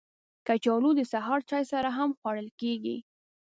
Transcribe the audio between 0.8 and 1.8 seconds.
د سهار چای